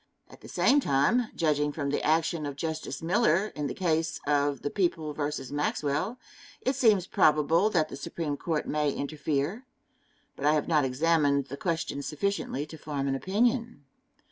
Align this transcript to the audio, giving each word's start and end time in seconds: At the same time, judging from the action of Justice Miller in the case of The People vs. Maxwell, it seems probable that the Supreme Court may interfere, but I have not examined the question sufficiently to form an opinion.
At 0.31 0.41
the 0.41 0.47
same 0.47 0.79
time, 0.79 1.27
judging 1.35 1.71
from 1.71 1.91
the 1.91 2.03
action 2.03 2.47
of 2.47 2.55
Justice 2.55 3.03
Miller 3.03 3.49
in 3.55 3.67
the 3.67 3.75
case 3.75 4.19
of 4.25 4.63
The 4.63 4.71
People 4.71 5.13
vs. 5.13 5.51
Maxwell, 5.51 6.17
it 6.59 6.75
seems 6.75 7.05
probable 7.05 7.69
that 7.69 7.89
the 7.89 7.95
Supreme 7.95 8.35
Court 8.35 8.67
may 8.67 8.91
interfere, 8.91 9.67
but 10.35 10.43
I 10.47 10.53
have 10.55 10.67
not 10.67 10.85
examined 10.85 11.49
the 11.49 11.55
question 11.55 12.01
sufficiently 12.01 12.65
to 12.65 12.79
form 12.79 13.07
an 13.07 13.13
opinion. 13.13 13.85